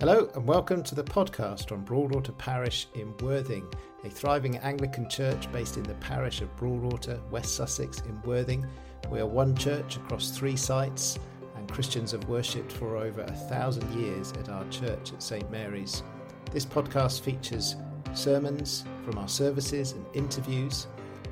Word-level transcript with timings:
Hello 0.00 0.28
and 0.34 0.44
welcome 0.46 0.82
to 0.84 0.94
the 0.94 1.04
podcast 1.04 1.72
on 1.72 1.82
Broadwater 1.82 2.32
Parish 2.32 2.86
in 2.94 3.14
Worthing, 3.18 3.66
a 4.02 4.08
thriving 4.08 4.56
Anglican 4.56 5.10
church 5.10 5.52
based 5.52 5.76
in 5.76 5.82
the 5.82 5.92
parish 5.96 6.40
of 6.40 6.56
Broadwater, 6.56 7.20
West 7.30 7.54
Sussex 7.54 8.00
in 8.08 8.18
Worthing. 8.22 8.66
We 9.10 9.20
are 9.20 9.26
one 9.26 9.54
church 9.54 9.98
across 9.98 10.30
three 10.30 10.56
sites 10.56 11.18
and 11.54 11.70
Christians 11.70 12.12
have 12.12 12.26
worshipped 12.30 12.72
for 12.72 12.96
over 12.96 13.20
a 13.20 13.30
thousand 13.30 13.92
years 13.92 14.32
at 14.40 14.48
our 14.48 14.66
church 14.70 15.12
at 15.12 15.22
St 15.22 15.50
Mary's. 15.50 16.02
This 16.50 16.64
podcast 16.64 17.20
features 17.20 17.76
sermons 18.14 18.84
from 19.04 19.18
our 19.18 19.28
services 19.28 19.92
and 19.92 20.06
interviews 20.14 20.86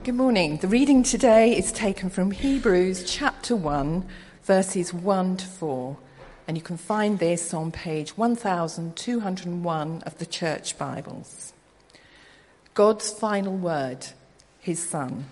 Good 0.02 0.16
morning. 0.16 0.56
The 0.56 0.66
reading 0.66 1.05
today 1.05 1.56
is 1.56 1.70
taken 1.70 2.10
from 2.10 2.32
Hebrews 2.32 3.05
chapter 3.09 3.55
1, 3.55 4.09
verses 4.42 4.92
1 4.92 5.37
to 5.37 5.46
4, 5.46 5.96
and 6.48 6.56
you 6.56 6.65
can 6.65 6.77
find 6.77 7.20
this 7.20 7.55
on 7.55 7.70
page 7.70 8.18
1201 8.18 10.02
of 10.02 10.18
the 10.18 10.27
Church 10.27 10.77
Bibles. 10.77 11.52
God's 12.74 13.12
final 13.12 13.57
word, 13.57 14.09
His 14.59 14.84
Son. 14.84 15.27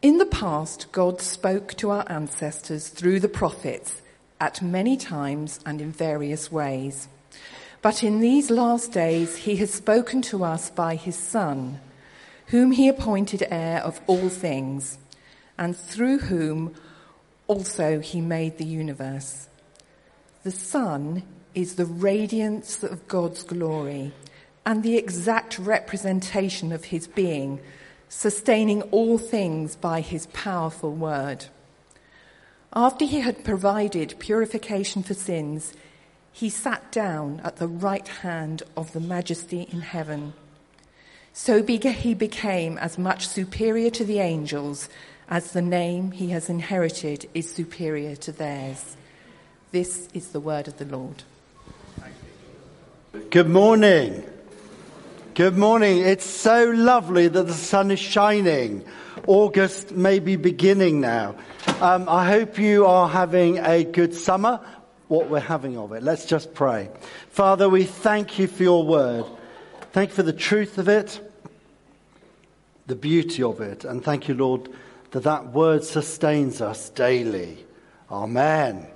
In 0.00 0.16
the 0.16 0.24
past, 0.24 0.90
God 0.92 1.20
spoke 1.20 1.74
to 1.74 1.90
our 1.90 2.06
ancestors 2.10 2.88
through 2.88 3.20
the 3.20 3.28
prophets 3.28 4.00
at 4.40 4.62
many 4.62 4.96
times 4.96 5.60
and 5.66 5.80
in 5.80 5.92
various 5.92 6.50
ways. 6.50 7.08
But 7.80 8.02
in 8.02 8.20
these 8.20 8.50
last 8.50 8.92
days, 8.92 9.36
he 9.36 9.56
has 9.56 9.72
spoken 9.72 10.22
to 10.22 10.44
us 10.44 10.70
by 10.70 10.96
his 10.96 11.16
Son, 11.16 11.80
whom 12.46 12.72
he 12.72 12.88
appointed 12.88 13.46
heir 13.50 13.80
of 13.80 14.00
all 14.06 14.28
things, 14.28 14.98
and 15.56 15.76
through 15.76 16.18
whom 16.18 16.74
also 17.46 18.00
he 18.00 18.20
made 18.20 18.58
the 18.58 18.64
universe. 18.64 19.48
The 20.44 20.50
Son 20.50 21.22
is 21.54 21.74
the 21.74 21.86
radiance 21.86 22.82
of 22.82 23.06
God's 23.08 23.42
glory 23.42 24.12
and 24.64 24.82
the 24.82 24.96
exact 24.96 25.58
representation 25.58 26.72
of 26.72 26.84
his 26.84 27.06
being, 27.06 27.60
sustaining 28.08 28.82
all 28.82 29.18
things 29.18 29.76
by 29.76 30.00
his 30.00 30.26
powerful 30.26 30.92
word. 30.92 31.46
After 32.72 33.04
he 33.04 33.20
had 33.20 33.44
provided 33.44 34.18
purification 34.18 35.02
for 35.02 35.14
sins, 35.14 35.72
he 36.32 36.50
sat 36.50 36.92
down 36.92 37.40
at 37.42 37.56
the 37.56 37.66
right 37.66 38.06
hand 38.06 38.62
of 38.76 38.92
the 38.92 39.00
majesty 39.00 39.68
in 39.72 39.80
heaven. 39.80 40.34
So 41.32 41.62
he 41.62 42.14
became 42.14 42.78
as 42.78 42.98
much 42.98 43.28
superior 43.28 43.90
to 43.90 44.04
the 44.04 44.18
angels 44.18 44.88
as 45.28 45.52
the 45.52 45.62
name 45.62 46.12
he 46.12 46.30
has 46.30 46.48
inherited 46.48 47.28
is 47.34 47.50
superior 47.50 48.16
to 48.16 48.32
theirs. 48.32 48.96
This 49.70 50.08
is 50.14 50.28
the 50.28 50.40
word 50.40 50.68
of 50.68 50.78
the 50.78 50.84
Lord. 50.84 51.22
Good 53.30 53.48
morning. 53.48 54.24
Good 55.34 55.56
morning. 55.56 55.98
It's 55.98 56.24
so 56.24 56.70
lovely 56.70 57.28
that 57.28 57.46
the 57.46 57.52
sun 57.52 57.90
is 57.90 58.00
shining. 58.00 58.84
August 59.26 59.92
may 59.92 60.18
be 60.18 60.36
beginning 60.36 61.00
now. 61.00 61.34
Um, 61.80 62.08
I 62.08 62.26
hope 62.26 62.58
you 62.58 62.86
are 62.86 63.08
having 63.08 63.58
a 63.58 63.84
good 63.84 64.12
summer, 64.12 64.60
what 65.06 65.30
we're 65.30 65.38
having 65.38 65.78
of 65.78 65.92
it. 65.92 66.02
Let's 66.02 66.24
just 66.26 66.52
pray. 66.52 66.90
Father, 67.30 67.68
we 67.68 67.84
thank 67.84 68.38
you 68.38 68.48
for 68.48 68.64
your 68.64 68.84
word. 68.84 69.24
Thank 69.92 70.10
you 70.10 70.16
for 70.16 70.24
the 70.24 70.32
truth 70.32 70.78
of 70.78 70.88
it, 70.88 71.20
the 72.88 72.96
beauty 72.96 73.44
of 73.44 73.60
it, 73.60 73.84
and 73.84 74.02
thank 74.02 74.26
you, 74.26 74.34
Lord, 74.34 74.68
that 75.12 75.22
that 75.22 75.52
word 75.52 75.84
sustains 75.84 76.60
us 76.60 76.90
daily. 76.90 77.64
Amen. 78.10 78.88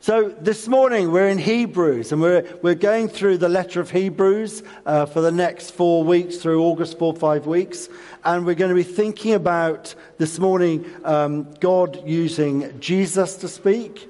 So 0.00 0.28
this 0.28 0.68
morning 0.68 1.10
we're 1.10 1.28
in 1.28 1.38
Hebrews 1.38 2.12
and 2.12 2.20
we're, 2.20 2.46
we're 2.62 2.74
going 2.74 3.08
through 3.08 3.38
the 3.38 3.48
letter 3.48 3.80
of 3.80 3.90
Hebrews 3.90 4.62
uh, 4.84 5.06
for 5.06 5.22
the 5.22 5.32
next 5.32 5.70
four 5.70 6.04
weeks 6.04 6.36
through 6.36 6.62
August, 6.62 6.98
four, 6.98 7.14
five 7.14 7.46
weeks. 7.46 7.88
And 8.22 8.44
we're 8.44 8.56
going 8.56 8.68
to 8.68 8.74
be 8.74 8.82
thinking 8.82 9.32
about 9.32 9.94
this 10.18 10.38
morning 10.38 10.84
um, 11.04 11.50
God 11.60 12.06
using 12.06 12.78
Jesus 12.78 13.36
to 13.36 13.48
speak, 13.48 14.08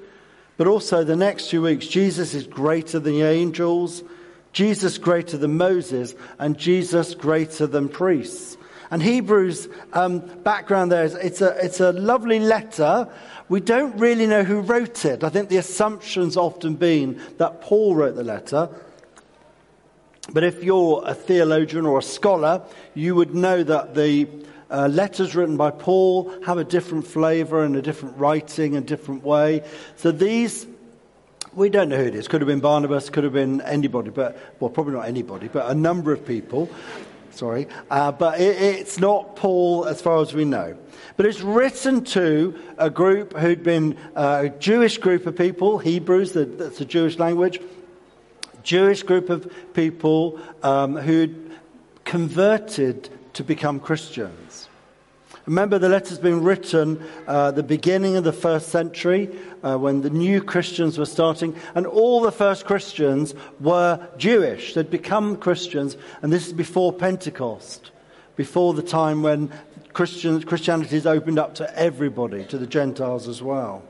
but 0.57 0.67
also 0.67 1.05
the 1.05 1.15
next 1.15 1.49
few 1.49 1.61
weeks, 1.61 1.87
Jesus 1.87 2.33
is 2.33 2.45
greater 2.45 2.99
than 2.99 3.13
the 3.13 3.23
angels, 3.23 4.03
Jesus 4.51 4.97
greater 4.97 5.37
than 5.37 5.55
Moses, 5.55 6.15
and 6.37 6.57
Jesus 6.57 7.15
greater 7.15 7.65
than 7.65 7.87
priests. 7.87 8.57
And 8.89 9.03
Hebrews 9.03 9.67
um, 9.93 10.19
background 10.19 10.91
there 10.91 11.03
is 11.03 11.15
it's 11.15 11.41
a, 11.41 11.57
it's 11.63 11.79
a 11.79 11.91
lovely 11.91 12.39
letter 12.39 13.09
we 13.49 13.61
don't 13.61 13.97
really 13.97 14.27
know 14.27 14.43
who 14.43 14.59
wrote 14.59 15.05
it. 15.05 15.23
I 15.23 15.29
think 15.29 15.49
the 15.49 15.57
assumption's 15.57 16.35
often 16.35 16.75
been 16.75 17.21
that 17.37 17.61
Paul 17.61 17.95
wrote 17.95 18.15
the 18.15 18.23
letter. 18.23 18.69
But 20.33 20.43
if 20.43 20.63
you're 20.63 21.01
a 21.05 21.13
theologian 21.13 21.85
or 21.85 21.99
a 21.99 22.03
scholar, 22.03 22.61
you 22.93 23.15
would 23.15 23.33
know 23.33 23.63
that 23.63 23.95
the 23.95 24.27
uh, 24.69 24.87
letters 24.87 25.33
written 25.33 25.55
by 25.55 25.71
Paul 25.71 26.33
have 26.43 26.57
a 26.57 26.65
different 26.65 27.07
flavor 27.07 27.63
and 27.63 27.77
a 27.77 27.81
different 27.81 28.17
writing, 28.17 28.75
and 28.75 28.85
different 28.85 29.23
way. 29.23 29.63
So 29.95 30.11
these, 30.11 30.67
we 31.53 31.69
don't 31.69 31.87
know 31.87 31.95
who 31.95 32.03
it 32.03 32.15
is. 32.15 32.27
Could 32.27 32.41
have 32.41 32.49
been 32.49 32.59
Barnabas, 32.59 33.09
could 33.09 33.23
have 33.23 33.31
been 33.31 33.61
anybody, 33.61 34.09
but, 34.09 34.37
well, 34.59 34.69
probably 34.69 34.95
not 34.95 35.07
anybody, 35.07 35.47
but 35.47 35.71
a 35.71 35.73
number 35.73 36.11
of 36.11 36.25
people. 36.27 36.69
Sorry. 37.37 37.67
Uh, 37.91 38.11
but 38.11 38.41
it, 38.41 38.59
it's 38.59 38.97
not 38.97 39.35
Paul 39.35 39.85
as 39.85 40.01
far 40.01 40.21
as 40.21 40.33
we 40.33 40.43
know. 40.43 40.75
But 41.17 41.27
it's 41.27 41.41
written 41.41 42.03
to 42.05 42.57
a 42.79 42.89
group 42.89 43.37
who'd 43.37 43.61
been 43.61 43.95
uh, 44.15 44.45
a 44.45 44.49
Jewish 44.49 44.97
group 44.97 45.27
of 45.27 45.37
people, 45.37 45.77
Hebrews, 45.77 46.31
that's 46.33 46.81
a 46.81 46.85
Jewish 46.85 47.19
language, 47.19 47.61
Jewish 48.63 49.03
group 49.03 49.29
of 49.29 49.53
people 49.73 50.39
um, 50.63 50.95
who'd 50.95 51.51
converted 52.05 53.07
to 53.33 53.43
become 53.43 53.79
Christians. 53.79 54.66
Remember, 55.47 55.79
the 55.79 55.87
letter's 55.87 56.19
been 56.19 56.43
written 56.43 57.01
uh, 57.25 57.51
the 57.51 57.63
beginning 57.63 58.17
of 58.17 58.25
the 58.25 58.33
first 58.33 58.67
century 58.67 59.29
uh, 59.63 59.77
when 59.77 60.01
the 60.01 60.09
new 60.09 60.41
Christians 60.41 60.97
were 60.97 61.05
starting, 61.05 61.55
and 61.73 61.87
all 61.87 62.19
the 62.19 62.33
first 62.33 62.65
Christians 62.65 63.33
were 63.61 64.05
Jewish. 64.17 64.73
They'd 64.73 64.91
become 64.91 65.37
Christians, 65.37 65.95
and 66.21 66.33
this 66.33 66.47
is 66.47 66.53
before 66.53 66.91
Pentecost, 66.91 67.91
before 68.35 68.73
the 68.73 68.83
time 68.83 69.23
when 69.23 69.49
Christian, 69.93 70.43
Christianity 70.43 70.97
is 70.97 71.07
opened 71.07 71.39
up 71.39 71.55
to 71.55 71.79
everybody, 71.79 72.43
to 72.47 72.57
the 72.57 72.67
Gentiles 72.67 73.29
as 73.29 73.41
well. 73.41 73.83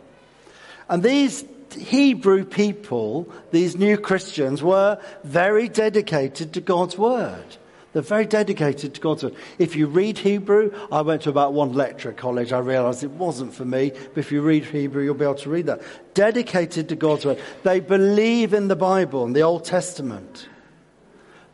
And 0.88 1.02
these 1.02 1.44
Hebrew 1.76 2.46
people, 2.46 3.34
these 3.50 3.76
new 3.76 3.98
Christians, 3.98 4.62
were 4.62 5.02
very 5.24 5.70
dedicated 5.70 6.54
to 6.54 6.62
God's 6.62 7.00
Word. 7.00 7.58
They're 7.94 8.02
very 8.02 8.26
dedicated 8.26 8.94
to 8.94 9.02
God's 9.02 9.24
Word. 9.24 9.36
If 9.58 9.76
you 9.76 9.88
read 9.88 10.18
Hebrew, 10.20 10.72
I 10.92 11.02
went 11.02 11.24
to 11.24 11.30
about 11.30 11.54
one 11.54 11.74
lecture 11.74 12.10
at 12.10 12.18
college, 12.18 12.52
I 12.52 12.60
realized 12.60 13.04
it 13.04 13.12
wasn't 13.12 13.54
for 13.54 13.66
me, 13.66 13.92
but 13.92 14.18
if 14.18 14.32
you 14.32 14.42
read 14.42 14.66
Hebrew, 14.66 15.04
you'll 15.04 15.16
be 15.16 15.24
able 15.24 15.36
to 15.36 15.50
read 15.50 15.68
that. 15.68 15.82
Dedicated 16.14 16.90
to 16.90 16.96
God's 16.96 17.26
Word. 17.26 17.40
They 17.64 17.80
believe 17.80 18.54
in 18.54 18.68
the 18.68 18.76
Bible 18.76 19.24
and 19.24 19.36
the 19.36 19.42
Old 19.42 19.66
Testament. 19.66 20.48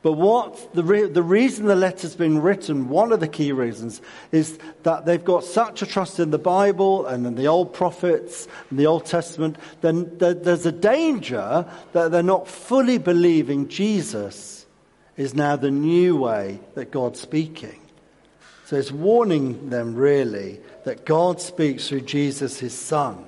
But 0.01 0.13
what 0.13 0.73
the, 0.73 0.83
re- 0.83 1.07
the 1.07 1.23
reason 1.23 1.65
the 1.65 1.77
letter's 1.77 2.15
been 2.15 2.41
written, 2.41 2.89
one 2.89 3.13
of 3.13 3.21
the 3.21 3.27
key 3.27 3.53
reasons, 3.53 4.01
is 4.33 4.59
that 4.83 5.05
they've 5.05 5.23
got 5.23 5.45
such 5.45 5.81
a 5.81 5.85
trust 5.85 6.19
in 6.19 6.29
the 6.29 6.37
Bible 6.37 7.05
and 7.05 7.25
in 7.25 7.35
the 7.35 7.47
old 7.47 7.73
prophets 7.73 8.49
and 8.69 8.77
the 8.77 8.85
Old 8.85 9.05
Testament, 9.05 9.55
then 9.79 10.11
there's 10.17 10.65
a 10.65 10.73
danger 10.73 11.65
that 11.93 12.11
they're 12.11 12.21
not 12.21 12.49
fully 12.49 12.97
believing 12.97 13.69
Jesus 13.69 14.62
is 15.17 15.33
now 15.33 15.55
the 15.55 15.71
new 15.71 16.15
way 16.17 16.59
that 16.75 16.91
God's 16.91 17.19
speaking. 17.19 17.79
So 18.65 18.77
it's 18.77 18.91
warning 18.91 19.69
them 19.69 19.95
really 19.95 20.59
that 20.85 21.05
God 21.05 21.39
speaks 21.41 21.87
through 21.87 22.01
Jesus, 22.01 22.59
his 22.59 22.73
son. 22.73 23.25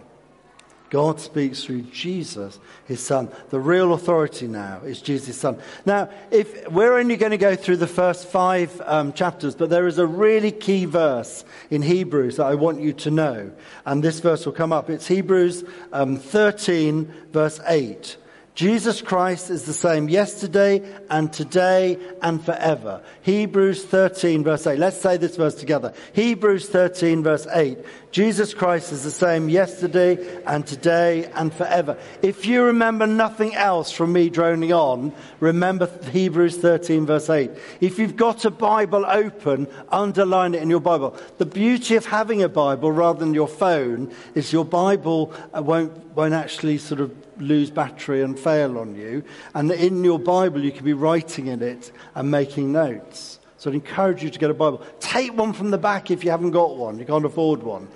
God 0.90 1.20
speaks 1.20 1.64
through 1.64 1.82
Jesus, 1.82 2.60
his 2.86 3.02
son. 3.02 3.30
The 3.50 3.60
real 3.60 3.94
authority 3.94 4.48
now 4.48 4.82
is 4.86 5.02
Jesus' 5.02 5.38
son. 5.38 5.60
Now, 5.86 6.10
if 6.32 6.70
we're 6.70 6.98
only 6.98 7.18
going 7.18 7.32
to 7.32 7.38
go 7.38 7.56
through 7.56 7.78
the 7.78 7.88
first 7.88 8.28
five 8.28 8.82
um, 8.86 9.12
chapters, 9.12 9.56
but 9.56 9.70
there 9.70 9.88
is 9.88 9.98
a 9.98 10.08
really 10.08 10.52
key 10.52 10.86
verse 10.86 11.44
in 11.70 11.82
Hebrews 11.82 12.38
that 12.38 12.46
I 12.46 12.56
want 12.56 12.82
you 12.82 12.94
to 12.94 13.12
know. 13.12 13.52
And 13.86 14.04
this 14.04 14.20
verse 14.20 14.46
will 14.46 14.54
come 14.54 14.72
up. 14.72 14.90
It's 14.90 15.08
Hebrews 15.08 15.66
um, 15.92 16.18
13, 16.18 17.14
verse 17.32 17.60
8. 17.68 18.18
Jesus 18.56 19.02
Christ 19.02 19.50
is 19.50 19.66
the 19.66 19.74
same 19.74 20.08
yesterday 20.08 20.82
and 21.10 21.32
today 21.32 22.00
and 22.22 22.44
forever. 22.44 23.02
Hebrews 23.22 23.84
13 23.84 24.46
verse 24.46 24.66
8. 24.66 24.80
Let's 24.80 25.00
say 25.00 25.18
this 25.18 25.36
verse 25.36 25.56
together. 25.56 25.94
Hebrews 26.14 26.70
13 26.70 27.22
verse 27.22 27.46
8. 27.52 27.78
Jesus 28.12 28.54
Christ 28.54 28.94
is 28.94 29.04
the 29.04 29.12
same 29.12 29.50
yesterday 29.50 30.42
and 30.46 30.66
today 30.66 31.30
and 31.36 31.54
forever. 31.54 31.98
If 32.22 32.46
you 32.46 32.64
remember 32.64 33.06
nothing 33.06 33.54
else 33.56 33.92
from 33.92 34.14
me 34.14 34.30
droning 34.30 34.72
on, 34.72 35.12
remember 35.42 35.90
Hebrews 36.12 36.56
13 36.56 37.06
verse 37.06 37.30
8. 37.30 37.52
If 37.82 38.00
you've 38.00 38.16
got 38.16 38.46
a 38.46 38.52
Bible 38.52 39.06
open, 39.06 39.68
underline 39.90 40.56
it 40.56 40.62
in 40.62 40.70
your 40.70 40.80
Bible. 40.80 41.18
The 41.40 41.46
beauty 41.46 41.98
of 41.98 42.06
having 42.06 42.42
a 42.42 42.48
Bible 42.48 42.90
rather 42.90 43.20
than 43.20 43.34
your 43.34 43.50
phone 43.50 44.14
is 44.34 44.54
your 44.54 44.64
Bible 44.64 45.34
uh, 45.54 45.62
won't, 45.62 45.92
won't 46.16 46.34
actually 46.34 46.78
sort 46.78 47.02
of 47.02 47.25
lose 47.38 47.70
battery 47.72 48.22
and 48.22 48.38
fail 48.38 48.78
on 48.78 48.96
you. 48.96 49.24
And 49.54 49.72
in 49.72 50.04
your 50.04 50.20
Bible, 50.20 50.64
you 50.64 50.72
can 50.72 50.86
be 50.86 50.94
writing 50.94 51.48
in 51.48 51.62
it 51.62 51.92
and 52.14 52.32
making 52.32 52.72
notes. 52.72 53.40
So 53.58 53.70
I'd 53.70 53.76
encourage 53.76 54.24
you 54.24 54.30
to 54.30 54.40
get 54.40 54.50
a 54.50 54.54
Bible. 54.54 54.84
Take 55.00 55.36
one 55.36 55.54
from 55.54 55.72
the 55.72 55.78
back 55.78 56.12
if 56.12 56.24
you 56.24 56.32
haven't 56.32 56.52
got 56.52 56.78
one. 56.78 57.00
You 57.00 57.06
can't 57.06 57.26
afford 57.26 57.64
one. 57.64 57.88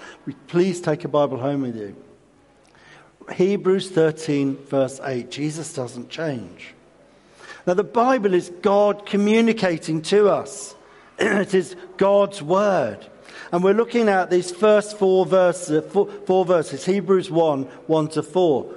Please 0.48 0.82
take 0.82 1.06
a 1.06 1.08
Bible 1.08 1.38
home 1.38 1.62
with 1.62 1.76
you. 1.76 1.96
Hebrews 3.32 3.92
13, 3.92 4.58
verse 4.66 5.00
8. 5.04 5.30
Jesus 5.30 5.74
doesn't 5.74 6.10
change. 6.10 6.74
Now, 7.68 7.74
the 7.76 7.84
Bible 7.84 8.34
is 8.34 8.52
God 8.62 9.06
communicating 9.06 10.02
to 10.04 10.30
us, 10.30 10.76
it 11.20 11.54
is 11.54 11.76
God's 11.98 12.42
Word. 12.42 13.06
And 13.52 13.64
we're 13.64 13.74
looking 13.74 14.10
at 14.10 14.30
these 14.30 14.52
first 14.52 14.98
four 14.98 15.26
verses, 15.26 15.84
four, 15.92 16.08
four 16.26 16.46
verses 16.46 16.86
Hebrews 16.86 17.32
1 17.32 17.64
1 17.64 18.08
to 18.10 18.24
4. 18.24 18.76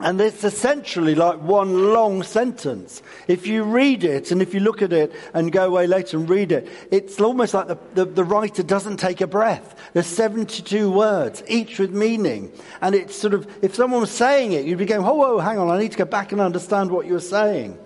And 0.00 0.18
it's 0.18 0.44
essentially 0.44 1.14
like 1.14 1.42
one 1.42 1.92
long 1.92 2.22
sentence. 2.22 3.02
If 3.28 3.46
you 3.46 3.64
read 3.64 4.02
it 4.02 4.30
and 4.30 4.40
if 4.40 4.54
you 4.54 4.60
look 4.60 4.80
at 4.80 4.94
it 4.94 5.12
and 5.34 5.52
go 5.52 5.66
away 5.66 5.86
later 5.86 6.16
and 6.16 6.28
read 6.28 6.52
it, 6.52 6.68
it's 6.90 7.20
almost 7.20 7.52
like 7.52 7.68
the, 7.68 7.78
the, 7.94 8.04
the, 8.06 8.24
writer 8.24 8.62
doesn't 8.62 8.96
take 8.96 9.20
a 9.20 9.26
breath. 9.26 9.74
There's 9.92 10.06
72 10.06 10.90
words, 10.90 11.42
each 11.48 11.78
with 11.78 11.90
meaning. 11.90 12.50
And 12.80 12.94
it's 12.94 13.14
sort 13.14 13.34
of, 13.34 13.46
if 13.62 13.74
someone 13.74 14.00
was 14.00 14.10
saying 14.10 14.52
it, 14.52 14.64
you'd 14.64 14.78
be 14.78 14.86
going, 14.86 15.02
whoa, 15.02 15.14
whoa, 15.14 15.38
hang 15.38 15.58
on, 15.58 15.68
I 15.68 15.78
need 15.78 15.92
to 15.92 15.98
go 15.98 16.06
back 16.06 16.32
and 16.32 16.40
understand 16.40 16.90
what 16.90 17.06
you're 17.06 17.20
saying. 17.20 17.78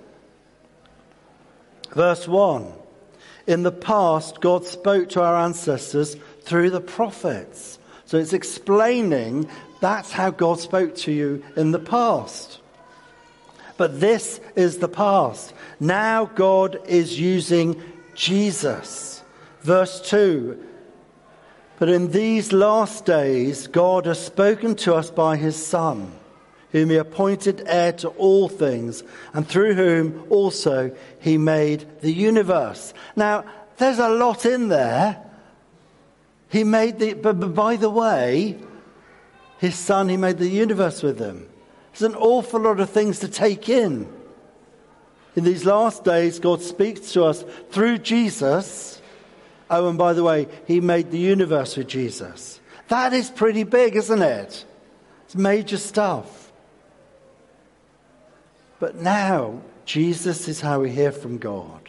Verse 1.94 2.28
1 2.28 2.72
In 3.48 3.64
the 3.64 3.72
past, 3.72 4.40
God 4.40 4.64
spoke 4.64 5.08
to 5.10 5.22
our 5.22 5.36
ancestors 5.36 6.16
through 6.42 6.70
the 6.70 6.80
prophets. 6.80 7.80
So 8.06 8.18
it's 8.18 8.32
explaining 8.32 9.48
that's 9.84 10.10
how 10.10 10.30
God 10.30 10.60
spoke 10.60 10.94
to 10.96 11.12
you 11.12 11.44
in 11.56 11.70
the 11.70 11.78
past. 11.78 12.58
But 13.76 14.00
this 14.00 14.40
is 14.56 14.78
the 14.78 14.88
past. 14.88 15.52
Now 15.78 16.24
God 16.24 16.80
is 16.86 17.20
using 17.20 17.82
Jesus. 18.14 19.22
Verse 19.60 20.00
2 20.08 20.58
But 21.78 21.90
in 21.90 22.12
these 22.12 22.50
last 22.50 23.04
days, 23.04 23.66
God 23.66 24.06
has 24.06 24.24
spoken 24.24 24.74
to 24.76 24.94
us 24.94 25.10
by 25.10 25.36
his 25.36 25.54
Son, 25.54 26.10
whom 26.72 26.88
he 26.88 26.96
appointed 26.96 27.64
heir 27.66 27.92
to 27.92 28.08
all 28.08 28.48
things, 28.48 29.02
and 29.34 29.46
through 29.46 29.74
whom 29.74 30.24
also 30.30 30.96
he 31.20 31.36
made 31.36 31.84
the 32.00 32.12
universe. 32.12 32.94
Now, 33.16 33.44
there's 33.76 33.98
a 33.98 34.08
lot 34.08 34.46
in 34.46 34.68
there. 34.68 35.22
He 36.48 36.64
made 36.64 36.98
the, 36.98 37.12
but 37.12 37.54
by 37.54 37.76
the 37.76 37.90
way, 37.90 38.56
his 39.64 39.74
son, 39.76 40.10
he 40.10 40.18
made 40.18 40.36
the 40.36 40.48
universe 40.48 41.02
with 41.02 41.18
him. 41.18 41.48
There's 41.92 42.02
an 42.02 42.16
awful 42.16 42.60
lot 42.60 42.80
of 42.80 42.90
things 42.90 43.20
to 43.20 43.28
take 43.28 43.68
in. 43.70 44.06
In 45.36 45.44
these 45.44 45.64
last 45.64 46.04
days, 46.04 46.38
God 46.38 46.60
speaks 46.60 47.12
to 47.12 47.24
us 47.24 47.44
through 47.70 47.98
Jesus. 47.98 49.00
Oh, 49.70 49.88
and 49.88 49.96
by 49.96 50.12
the 50.12 50.22
way, 50.22 50.48
he 50.66 50.82
made 50.82 51.10
the 51.10 51.18
universe 51.18 51.78
with 51.78 51.88
Jesus. 51.88 52.60
That 52.88 53.14
is 53.14 53.30
pretty 53.30 53.62
big, 53.62 53.96
isn't 53.96 54.20
it? 54.20 54.66
It's 55.24 55.34
major 55.34 55.78
stuff. 55.78 56.52
But 58.78 58.96
now, 58.96 59.62
Jesus 59.86 60.46
is 60.46 60.60
how 60.60 60.80
we 60.80 60.90
hear 60.90 61.10
from 61.10 61.38
God. 61.38 61.88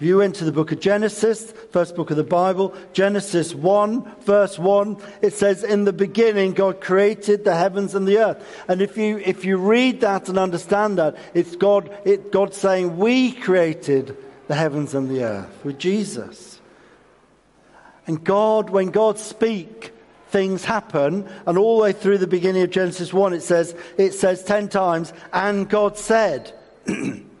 If 0.00 0.06
you 0.06 0.18
went 0.18 0.34
to 0.36 0.44
the 0.44 0.50
book 0.50 0.72
of 0.72 0.80
Genesis, 0.80 1.52
first 1.70 1.94
book 1.94 2.10
of 2.10 2.16
the 2.16 2.24
Bible, 2.24 2.74
Genesis 2.92 3.54
1, 3.54 4.22
verse 4.22 4.58
1, 4.58 4.96
it 5.22 5.34
says, 5.34 5.62
In 5.62 5.84
the 5.84 5.92
beginning, 5.92 6.52
God 6.52 6.80
created 6.80 7.44
the 7.44 7.54
heavens 7.54 7.94
and 7.94 8.06
the 8.06 8.18
earth. 8.18 8.64
And 8.66 8.82
if 8.82 8.96
you, 8.96 9.18
if 9.18 9.44
you 9.44 9.56
read 9.56 10.00
that 10.00 10.28
and 10.28 10.36
understand 10.36 10.98
that, 10.98 11.16
it's 11.32 11.54
God, 11.54 11.96
it, 12.04 12.32
God 12.32 12.54
saying, 12.54 12.96
We 12.96 13.32
created 13.32 14.16
the 14.48 14.56
heavens 14.56 14.94
and 14.94 15.08
the 15.08 15.22
earth 15.22 15.64
with 15.64 15.78
Jesus. 15.78 16.60
And 18.08 18.22
God, 18.24 18.70
when 18.70 18.90
God 18.90 19.20
speaks, 19.20 19.90
things 20.28 20.64
happen. 20.64 21.28
And 21.46 21.56
all 21.56 21.76
the 21.76 21.82
way 21.84 21.92
through 21.92 22.18
the 22.18 22.26
beginning 22.26 22.62
of 22.62 22.70
Genesis 22.70 23.12
1, 23.12 23.32
it 23.32 23.42
says, 23.42 23.76
it 23.96 24.12
says 24.12 24.42
10 24.42 24.70
times, 24.70 25.12
and 25.32 25.68
God 25.68 25.96
said. 25.96 26.52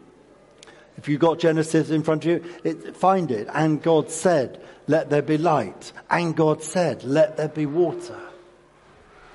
If 0.96 1.08
you've 1.08 1.20
got 1.20 1.38
Genesis 1.38 1.90
in 1.90 2.02
front 2.02 2.24
of 2.24 2.30
you, 2.30 2.44
it, 2.62 2.96
find 2.96 3.30
it. 3.30 3.48
And 3.52 3.82
God 3.82 4.10
said, 4.10 4.62
Let 4.86 5.10
there 5.10 5.22
be 5.22 5.38
light. 5.38 5.92
And 6.08 6.36
God 6.36 6.62
said, 6.62 7.02
Let 7.04 7.36
there 7.36 7.48
be 7.48 7.66
water. 7.66 8.20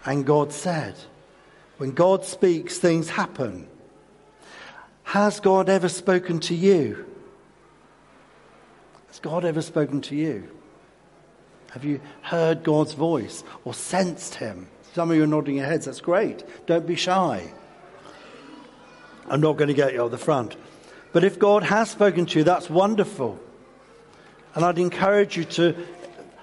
And 0.05 0.25
God 0.25 0.53
said, 0.53 0.95
When 1.77 1.91
God 1.91 2.23
speaks, 2.23 2.77
things 2.77 3.09
happen. 3.09 3.67
Has 5.03 5.39
God 5.39 5.69
ever 5.69 5.89
spoken 5.89 6.39
to 6.41 6.55
you? 6.55 7.05
Has 9.07 9.19
God 9.19 9.43
ever 9.43 9.61
spoken 9.61 10.01
to 10.01 10.15
you? 10.15 10.49
Have 11.71 11.83
you 11.83 11.99
heard 12.21 12.63
God's 12.63 12.93
voice 12.93 13.43
or 13.65 13.73
sensed 13.73 14.35
Him? 14.35 14.67
Some 14.93 15.11
of 15.11 15.17
you 15.17 15.23
are 15.23 15.27
nodding 15.27 15.57
your 15.57 15.65
heads. 15.65 15.85
That's 15.85 16.01
great. 16.01 16.43
Don't 16.65 16.87
be 16.87 16.95
shy. 16.95 17.51
I'm 19.27 19.41
not 19.41 19.57
going 19.57 19.67
to 19.67 19.73
get 19.73 19.93
you 19.93 20.05
at 20.05 20.11
the 20.11 20.17
front. 20.17 20.55
But 21.11 21.23
if 21.23 21.39
God 21.39 21.63
has 21.63 21.89
spoken 21.89 22.25
to 22.27 22.39
you, 22.39 22.43
that's 22.43 22.69
wonderful. 22.69 23.39
And 24.55 24.63
I'd 24.63 24.77
encourage 24.77 25.37
you 25.37 25.45
to 25.45 25.75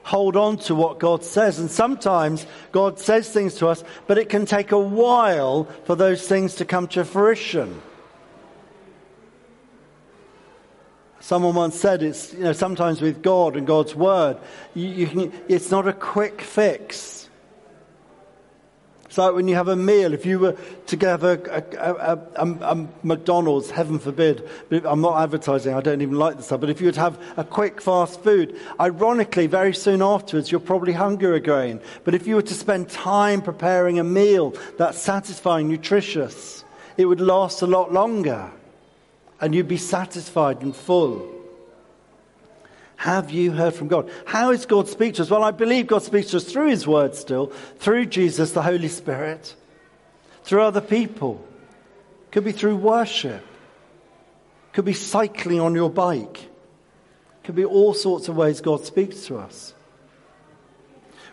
hold 0.03 0.37
on 0.37 0.57
to 0.57 0.75
what 0.75 1.01
God 1.01 1.25
says. 1.25 1.59
And 1.59 1.71
sometimes 1.71 2.47
God 2.71 2.99
says 2.99 3.29
things 3.29 3.57
to 3.57 3.69
us, 3.69 3.83
but 4.07 4.19
it 4.19 4.29
can 4.29 4.47
take 4.47 4.73
a 4.73 4.79
while 4.79 5.65
for 5.85 5.97
those 5.97 6.27
things 6.27 6.55
to 6.57 6.65
come 6.65 6.87
to 6.89 7.05
fruition. 7.05 7.83
Someone 11.19 11.57
once 11.57 11.75
said 11.75 12.05
it's, 12.05 12.33
you 12.35 12.45
know, 12.45 12.53
sometimes 12.53 13.01
with 13.01 13.21
God 13.21 13.57
and 13.57 13.67
God's 13.67 13.97
word, 13.97 14.39
you, 14.75 14.87
you 14.87 15.07
can, 15.09 15.33
it's 15.49 15.73
not 15.73 15.89
a 15.89 15.93
quick 15.93 16.41
fix. 16.41 17.26
It's 19.07 19.19
like 19.19 19.35
when 19.35 19.49
you 19.49 19.55
have 19.55 19.69
a 19.69 19.77
meal, 19.77 20.13
if 20.13 20.27
you 20.27 20.39
were 20.39 20.57
to 20.87 20.97
have 21.07 21.23
a, 21.23 21.39
a, 21.79 22.17
a, 22.45 22.73
a, 22.73 22.89
McDonald's, 23.03 23.71
heaven 23.71 23.99
forbid, 23.99 24.49
I'm 24.71 25.01
not 25.01 25.23
advertising, 25.23 25.75
I 25.75 25.81
don't 25.81 26.03
even 26.03 26.17
like 26.17 26.37
the 26.37 26.43
stuff, 26.43 26.61
but 26.61 26.71
if 26.71 26.81
you 26.81 26.87
would 26.87 26.97
have 26.97 27.19
a 27.37 27.45
quick 27.45 27.81
fast 27.81 28.21
food, 28.23 28.59
ironically, 28.81 29.47
very 29.47 29.75
soon 29.75 30.03
afterwards, 30.03 30.51
you're 30.51 30.61
probably 30.61 30.93
hungry 30.93 31.37
again. 31.37 31.81
But 32.05 32.15
if 32.15 32.27
you 32.27 32.35
were 32.35 32.43
to 32.43 32.55
spend 32.55 32.89
time 32.89 33.43
preparing 33.43 33.99
a 34.01 34.05
meal 34.05 34.55
that's 34.77 34.99
satisfying, 34.99 35.69
nutritious, 35.69 36.65
it 36.97 37.05
would 37.05 37.21
last 37.21 37.63
a 37.63 37.67
lot 37.67 37.93
longer 37.93 38.51
and 39.41 39.55
you'd 39.55 39.69
be 39.69 39.77
satisfied 39.77 40.63
and 40.63 40.75
full. 40.75 41.36
Have 42.97 43.31
you 43.31 43.53
heard 43.53 43.75
from 43.75 43.89
God? 43.89 44.11
How 44.25 44.51
is 44.51 44.67
God 44.67 44.89
speaking 44.89 45.15
to 45.15 45.23
us? 45.23 45.31
Well, 45.31 45.45
I 45.45 45.51
believe 45.51 45.87
God 45.87 46.03
speaks 46.03 46.31
to 46.31 46.39
us 46.39 46.45
through 46.45 46.71
His 46.71 46.87
Word 46.87 47.15
still, 47.15 47.49
through 47.79 48.07
Jesus, 48.07 48.53
the 48.53 48.63
Holy 48.63 48.89
Spirit, 48.89 49.55
through 50.45 50.63
other 50.63 50.81
people. 50.81 51.47
Could 52.31 52.45
be 52.45 52.53
through 52.53 52.77
worship. 52.77 53.45
Could 54.73 54.87
be 54.87 54.95
cycling 54.95 55.61
on 55.61 55.75
your 55.75 55.91
bike. 55.91 56.49
Could 57.45 57.55
be 57.55 57.65
all 57.65 57.95
sorts 57.95 58.29
of 58.29 58.37
ways 58.37 58.61
God 58.61 58.85
speaks 58.85 59.27
to 59.27 59.39
us. 59.39 59.75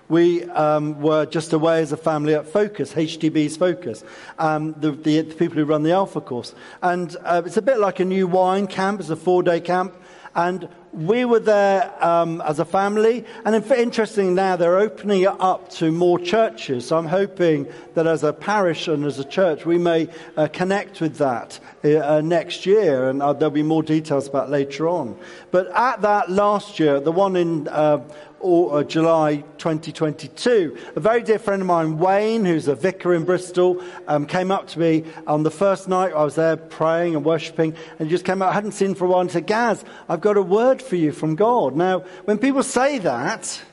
We 0.10 0.44
um, 0.44 1.02
were 1.02 1.26
just 1.26 1.54
away 1.54 1.82
as 1.82 1.92
a 1.92 1.98
family 1.98 2.36
at 2.36 2.46
Focus, 2.46 2.94
HTB's 2.94 3.56
Focus, 3.56 4.04
um, 4.38 4.74
the, 4.74 4.92
the, 4.92 5.22
the, 5.22 5.36
people 5.36 5.56
who 5.56 5.66
run 5.66 5.84
the 5.84 5.94
Alpha 5.94 6.20
course. 6.20 6.54
And 6.82 7.16
uh, 7.24 7.42
it's 7.46 7.58
a 7.58 7.62
bit 7.62 7.80
like 7.80 8.00
a 8.00 8.06
new 8.06 8.28
wine 8.28 8.68
camp. 8.68 9.00
It's 9.00 9.10
a 9.10 9.16
four 9.16 9.44
day 9.44 9.62
camp. 9.62 9.96
And 10.36 10.68
we 10.94 11.26
were 11.26 11.40
there 11.40 11.92
um, 12.06 12.40
as 12.42 12.60
a 12.60 12.66
family, 12.66 13.26
and 13.44 13.56
interesting 13.72 14.36
now 14.36 14.56
they're 14.56 14.78
opening 14.78 15.24
it 15.24 15.36
up 15.40 15.70
to 15.72 15.92
more 15.92 16.20
churches. 16.20 16.88
So 16.88 16.98
I'm 16.98 17.08
hoping 17.08 17.68
that 17.96 18.06
as 18.06 18.24
a 18.24 18.32
parish 18.32 18.88
and 18.88 19.04
as 19.04 19.18
a 19.18 19.24
church, 19.24 19.66
we 19.66 19.80
may 19.80 20.08
uh, 20.38 20.48
connect 20.54 21.02
with 21.02 21.18
that 21.18 21.60
uh, 21.84 22.22
next 22.22 22.68
year, 22.68 23.10
and 23.10 23.24
uh, 23.24 23.34
there'll 23.34 23.50
be 23.50 23.64
more 23.64 23.82
details 23.82 24.28
about 24.28 24.52
later 24.52 24.88
on. 24.88 25.18
But 25.50 25.72
at 25.76 26.02
that 26.02 26.30
last 26.30 26.80
year, 26.80 27.00
the 27.00 27.12
one 27.12 27.36
in 27.36 27.68
uh, 27.68 28.02
or, 28.44 28.80
uh, 28.80 28.84
July 28.84 29.38
2022. 29.58 30.78
A 30.96 31.00
very 31.00 31.24
dear 31.24 31.40
friend 31.40 31.62
of 31.62 31.68
mine, 31.68 31.98
Wayne, 31.98 32.46
who's 32.46 32.68
a 32.68 32.76
vicar 32.76 33.14
in 33.14 33.24
Bristol, 33.24 33.82
um, 34.08 34.26
came 34.26 34.52
up 34.52 34.68
to 34.68 34.80
me 34.80 35.06
on 35.26 35.44
the 35.44 35.50
first 35.50 35.88
night 35.88 36.14
I 36.14 36.24
was 36.24 36.36
there 36.36 36.58
praying 36.58 37.16
and 37.16 37.26
worshipping, 37.26 37.76
and 37.98 38.08
he 38.08 38.12
just 38.14 38.26
came 38.26 38.42
out. 38.42 38.50
I 38.50 38.54
hadn't 38.54 38.74
seen 38.74 38.94
for 38.94 39.06
a 39.06 39.08
while 39.08 39.22
and 39.22 39.32
said, 39.32 39.48
Gaz, 39.48 39.84
I've 40.08 40.22
got 40.22 40.38
a 40.38 40.42
word 40.42 40.82
for 40.82 40.98
you 40.98 41.12
from 41.12 41.36
God. 41.36 41.76
Now, 41.76 42.02
when 42.26 42.38
people 42.38 42.62
say 42.62 43.00
that, 43.00 43.64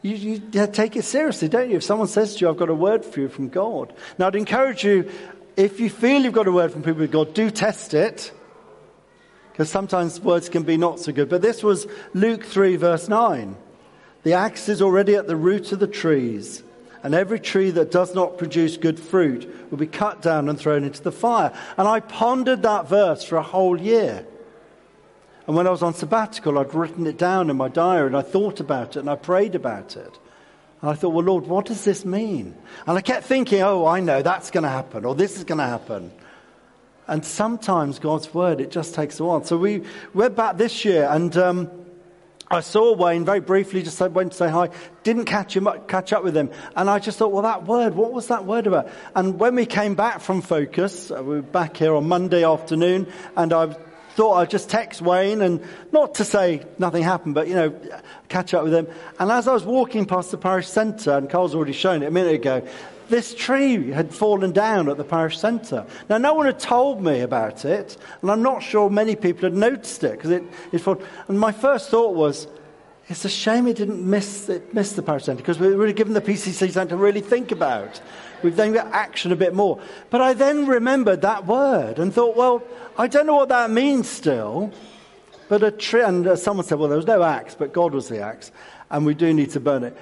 you, 0.00 0.14
you 0.14 0.66
take 0.66 0.96
it 0.96 1.04
seriously, 1.04 1.48
don't 1.48 1.70
you? 1.70 1.76
If 1.76 1.84
someone 1.84 2.08
says 2.08 2.36
to 2.36 2.40
you, 2.40 2.50
I've 2.50 2.56
got 2.56 2.70
a 2.70 2.74
word 2.74 3.04
for 3.04 3.20
you 3.20 3.28
from 3.28 3.48
God. 3.48 3.92
Now, 4.16 4.28
I'd 4.28 4.36
encourage 4.36 4.84
you, 4.84 5.10
if 5.56 5.80
you 5.80 5.90
feel 5.90 6.22
you've 6.22 6.32
got 6.32 6.46
a 6.46 6.52
word 6.52 6.72
from 6.72 6.82
people 6.82 7.00
with 7.00 7.12
God, 7.12 7.34
do 7.34 7.50
test 7.50 7.92
it. 7.92 8.32
Because 9.52 9.70
sometimes 9.70 10.20
words 10.20 10.48
can 10.48 10.62
be 10.62 10.76
not 10.76 11.00
so 11.00 11.10
good. 11.10 11.28
But 11.28 11.42
this 11.42 11.64
was 11.64 11.88
Luke 12.14 12.44
3, 12.44 12.76
verse 12.76 13.08
9. 13.08 13.56
The 14.22 14.32
axe 14.32 14.68
is 14.68 14.82
already 14.82 15.14
at 15.14 15.26
the 15.26 15.36
root 15.36 15.72
of 15.72 15.78
the 15.78 15.86
trees, 15.86 16.62
and 17.02 17.14
every 17.14 17.38
tree 17.38 17.70
that 17.70 17.90
does 17.90 18.14
not 18.14 18.38
produce 18.38 18.76
good 18.76 18.98
fruit 18.98 19.70
will 19.70 19.78
be 19.78 19.86
cut 19.86 20.22
down 20.22 20.48
and 20.48 20.58
thrown 20.58 20.84
into 20.84 21.02
the 21.02 21.12
fire. 21.12 21.52
And 21.76 21.86
I 21.86 22.00
pondered 22.00 22.62
that 22.62 22.88
verse 22.88 23.22
for 23.22 23.36
a 23.36 23.42
whole 23.42 23.80
year. 23.80 24.26
And 25.46 25.56
when 25.56 25.66
I 25.66 25.70
was 25.70 25.82
on 25.82 25.94
sabbatical, 25.94 26.58
I'd 26.58 26.74
written 26.74 27.06
it 27.06 27.16
down 27.16 27.48
in 27.48 27.56
my 27.56 27.68
diary 27.68 28.06
and 28.08 28.16
I 28.16 28.20
thought 28.20 28.60
about 28.60 28.96
it 28.96 29.00
and 29.00 29.08
I 29.08 29.16
prayed 29.16 29.54
about 29.54 29.96
it. 29.96 30.18
And 30.82 30.90
I 30.90 30.94
thought, 30.94 31.14
well, 31.14 31.24
Lord, 31.24 31.46
what 31.46 31.64
does 31.64 31.84
this 31.84 32.04
mean? 32.04 32.54
And 32.86 32.98
I 32.98 33.00
kept 33.00 33.24
thinking, 33.24 33.62
oh, 33.62 33.86
I 33.86 34.00
know 34.00 34.20
that's 34.20 34.50
going 34.50 34.64
to 34.64 34.68
happen 34.68 35.06
or 35.06 35.14
this 35.14 35.38
is 35.38 35.44
going 35.44 35.58
to 35.58 35.64
happen. 35.64 36.12
And 37.06 37.24
sometimes 37.24 37.98
God's 37.98 38.34
word, 38.34 38.60
it 38.60 38.70
just 38.70 38.94
takes 38.94 39.18
a 39.18 39.24
while. 39.24 39.42
So 39.42 39.56
we 39.56 39.84
went 40.12 40.36
back 40.36 40.58
this 40.58 40.84
year 40.84 41.08
and 41.10 41.34
um, 41.38 41.70
I 42.50 42.60
saw 42.60 42.94
Wayne 42.94 43.24
very 43.26 43.40
briefly, 43.40 43.82
just 43.82 44.00
went 44.00 44.32
to 44.32 44.38
say 44.38 44.48
hi, 44.48 44.70
didn't 45.02 45.26
catch, 45.26 45.54
him 45.54 45.66
up, 45.66 45.86
catch 45.86 46.12
up 46.14 46.24
with 46.24 46.34
him. 46.34 46.50
And 46.74 46.88
I 46.88 46.98
just 46.98 47.18
thought, 47.18 47.30
well, 47.30 47.42
that 47.42 47.66
word, 47.66 47.94
what 47.94 48.12
was 48.12 48.28
that 48.28 48.46
word 48.46 48.66
about? 48.66 48.88
And 49.14 49.38
when 49.38 49.54
we 49.54 49.66
came 49.66 49.94
back 49.94 50.20
from 50.20 50.40
Focus, 50.40 51.10
uh, 51.10 51.22
we 51.22 51.36
were 51.36 51.42
back 51.42 51.76
here 51.76 51.94
on 51.94 52.08
Monday 52.08 52.44
afternoon, 52.44 53.06
and 53.36 53.52
I 53.52 53.76
thought 54.14 54.34
I'd 54.34 54.50
just 54.50 54.70
text 54.70 55.02
Wayne 55.02 55.42
and 55.42 55.62
not 55.92 56.16
to 56.16 56.24
say 56.24 56.64
nothing 56.78 57.02
happened, 57.02 57.34
but, 57.34 57.48
you 57.48 57.54
know, 57.54 57.74
catch 58.28 58.54
up 58.54 58.64
with 58.64 58.74
him. 58.74 58.88
And 59.18 59.30
as 59.30 59.46
I 59.46 59.52
was 59.52 59.64
walking 59.64 60.06
past 60.06 60.30
the 60.30 60.38
parish 60.38 60.68
centre, 60.68 61.18
and 61.18 61.28
Carl's 61.28 61.54
already 61.54 61.72
shown 61.72 62.02
it 62.02 62.06
a 62.06 62.10
minute 62.10 62.34
ago, 62.34 62.66
this 63.08 63.34
tree 63.34 63.90
had 63.90 64.14
fallen 64.14 64.52
down 64.52 64.88
at 64.88 64.96
the 64.96 65.04
parish 65.04 65.38
centre. 65.38 65.86
Now, 66.08 66.18
no 66.18 66.34
one 66.34 66.46
had 66.46 66.58
told 66.58 67.02
me 67.02 67.20
about 67.20 67.64
it, 67.64 67.96
and 68.22 68.30
I'm 68.30 68.42
not 68.42 68.62
sure 68.62 68.90
many 68.90 69.16
people 69.16 69.42
had 69.42 69.54
noticed 69.54 70.04
it 70.04 70.12
because 70.12 70.30
it, 70.30 70.42
it 70.72 70.78
fallen. 70.78 71.04
And 71.28 71.38
my 71.38 71.52
first 71.52 71.90
thought 71.90 72.14
was, 72.14 72.46
it's 73.08 73.24
a 73.24 73.28
shame 73.30 73.66
it 73.66 73.76
didn't 73.76 74.04
miss, 74.08 74.48
it 74.50 74.74
missed 74.74 74.96
the 74.96 75.02
parish 75.02 75.24
centre 75.24 75.42
because 75.42 75.58
we 75.58 75.68
were 75.68 75.76
really 75.76 75.94
given 75.94 76.12
the 76.12 76.20
PCC 76.20 76.72
time 76.72 76.88
to 76.88 76.96
really 76.96 77.22
think 77.22 77.52
about. 77.52 78.00
We've 78.42 78.54
then 78.54 78.72
got 78.74 78.92
action 78.92 79.32
a 79.32 79.36
bit 79.36 79.54
more. 79.54 79.80
But 80.10 80.20
I 80.20 80.34
then 80.34 80.66
remembered 80.66 81.22
that 81.22 81.46
word 81.46 81.98
and 81.98 82.12
thought, 82.12 82.36
well, 82.36 82.62
I 82.98 83.06
don't 83.06 83.26
know 83.26 83.36
what 83.36 83.48
that 83.48 83.70
means 83.70 84.08
still. 84.08 84.72
But 85.48 85.62
a 85.62 85.70
tree, 85.70 86.02
and 86.02 86.38
someone 86.38 86.66
said, 86.66 86.78
well, 86.78 86.88
there 86.88 86.98
was 86.98 87.06
no 87.06 87.22
axe, 87.22 87.54
but 87.54 87.72
God 87.72 87.94
was 87.94 88.08
the 88.08 88.20
axe, 88.20 88.52
and 88.90 89.06
we 89.06 89.14
do 89.14 89.32
need 89.32 89.50
to 89.50 89.60
burn 89.60 89.82
it. 89.82 89.96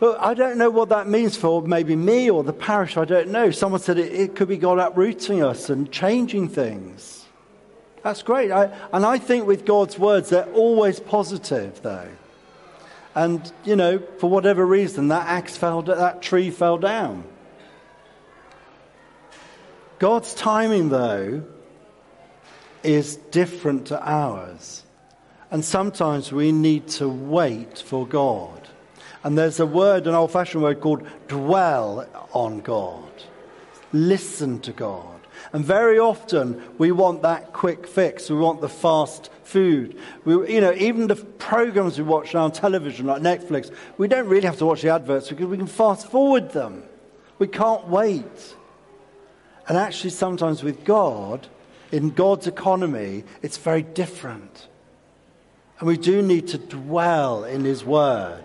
But 0.00 0.20
I 0.20 0.34
don't 0.34 0.58
know 0.58 0.70
what 0.70 0.90
that 0.90 1.08
means 1.08 1.36
for 1.36 1.62
maybe 1.62 1.96
me 1.96 2.30
or 2.30 2.44
the 2.44 2.52
parish. 2.52 2.96
I 2.96 3.04
don't 3.04 3.30
know. 3.30 3.50
Someone 3.50 3.80
said 3.80 3.98
it, 3.98 4.12
it 4.12 4.36
could 4.36 4.48
be 4.48 4.56
God 4.56 4.78
uprooting 4.78 5.42
us 5.42 5.70
and 5.70 5.90
changing 5.90 6.48
things. 6.48 7.24
That's 8.04 8.22
great. 8.22 8.52
I, 8.52 8.72
and 8.92 9.04
I 9.04 9.18
think 9.18 9.46
with 9.46 9.64
God's 9.64 9.98
words, 9.98 10.30
they're 10.30 10.50
always 10.52 11.00
positive, 11.00 11.82
though. 11.82 12.08
And, 13.14 13.52
you 13.64 13.74
know, 13.74 13.98
for 14.18 14.30
whatever 14.30 14.64
reason, 14.64 15.08
that 15.08 15.26
axe 15.26 15.56
fell, 15.56 15.82
that 15.82 16.22
tree 16.22 16.50
fell 16.50 16.78
down. 16.78 17.24
God's 19.98 20.32
timing, 20.34 20.90
though, 20.90 21.42
is 22.84 23.16
different 23.16 23.86
to 23.88 24.00
ours. 24.00 24.84
And 25.50 25.64
sometimes 25.64 26.30
we 26.30 26.52
need 26.52 26.86
to 26.88 27.08
wait 27.08 27.78
for 27.78 28.06
God. 28.06 28.68
And 29.24 29.36
there's 29.36 29.60
a 29.60 29.66
word, 29.66 30.06
an 30.06 30.14
old 30.14 30.30
fashioned 30.30 30.62
word 30.62 30.80
called 30.80 31.06
dwell 31.26 32.06
on 32.32 32.60
God. 32.60 33.10
Listen 33.92 34.60
to 34.60 34.72
God. 34.72 35.18
And 35.52 35.64
very 35.64 35.98
often 35.98 36.62
we 36.78 36.92
want 36.92 37.22
that 37.22 37.52
quick 37.52 37.86
fix. 37.86 38.28
We 38.28 38.36
want 38.36 38.60
the 38.60 38.68
fast 38.68 39.30
food. 39.44 39.98
We, 40.24 40.54
you 40.54 40.60
know, 40.60 40.72
even 40.72 41.06
the 41.06 41.16
programs 41.16 41.98
we 41.98 42.04
watch 42.04 42.34
now 42.34 42.44
on 42.44 42.52
television, 42.52 43.06
like 43.06 43.22
Netflix, 43.22 43.72
we 43.96 44.08
don't 44.08 44.28
really 44.28 44.46
have 44.46 44.58
to 44.58 44.66
watch 44.66 44.82
the 44.82 44.90
adverts 44.90 45.28
because 45.28 45.46
we 45.46 45.56
can 45.56 45.66
fast 45.66 46.10
forward 46.10 46.50
them. 46.52 46.82
We 47.38 47.46
can't 47.46 47.88
wait. 47.88 48.54
And 49.68 49.78
actually, 49.78 50.10
sometimes 50.10 50.62
with 50.62 50.84
God, 50.84 51.46
in 51.92 52.10
God's 52.10 52.46
economy, 52.46 53.24
it's 53.42 53.56
very 53.56 53.82
different. 53.82 54.68
And 55.78 55.86
we 55.86 55.96
do 55.96 56.20
need 56.22 56.48
to 56.48 56.58
dwell 56.58 57.44
in 57.44 57.64
His 57.64 57.84
Word. 57.84 58.44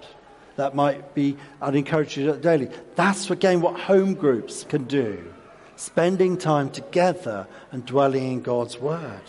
That 0.55 0.75
might 0.75 1.15
be, 1.15 1.38
I'd 1.62 1.75
encourage 1.75 2.17
you 2.17 2.33
daily. 2.38 2.69
That's 2.95 3.29
again 3.29 3.62
what 3.62 3.79
home 3.79 4.13
groups 4.13 4.63
can 4.63 4.83
do. 4.83 5.33
Spending 5.75 6.38
time 6.38 6.69
together 6.69 7.48
and 7.72 7.86
dwelling 7.86 8.31
in 8.31 8.41
God's 8.41 8.77
Word. 8.77 9.22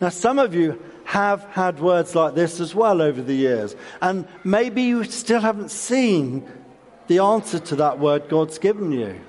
Now, 0.00 0.08
some 0.08 0.38
of 0.38 0.54
you 0.54 0.82
have 1.04 1.42
had 1.50 1.80
words 1.80 2.14
like 2.14 2.34
this 2.34 2.60
as 2.60 2.74
well 2.74 3.02
over 3.02 3.20
the 3.20 3.34
years. 3.34 3.76
And 4.00 4.26
maybe 4.44 4.82
you 4.82 5.04
still 5.04 5.40
haven't 5.40 5.70
seen 5.70 6.48
the 7.08 7.18
answer 7.18 7.58
to 7.58 7.76
that 7.76 7.98
word 7.98 8.28
God's 8.28 8.58
given 8.58 8.92
you. 8.92 9.20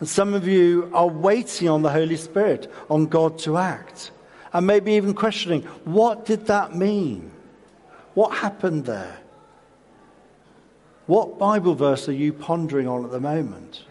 And 0.00 0.08
some 0.08 0.34
of 0.34 0.48
you 0.48 0.90
are 0.94 1.06
waiting 1.06 1.68
on 1.68 1.82
the 1.82 1.90
Holy 1.90 2.16
Spirit, 2.16 2.72
on 2.88 3.06
God 3.06 3.38
to 3.40 3.58
act. 3.58 4.10
And 4.52 4.66
maybe 4.66 4.94
even 4.94 5.14
questioning, 5.14 5.62
what 5.84 6.24
did 6.24 6.46
that 6.46 6.74
mean? 6.74 7.30
What 8.14 8.36
happened 8.36 8.84
there? 8.84 9.18
What 11.06 11.38
Bible 11.38 11.74
verse 11.74 12.08
are 12.08 12.12
you 12.12 12.32
pondering 12.32 12.86
on 12.86 13.04
at 13.04 13.10
the 13.10 13.20
moment? 13.20 13.84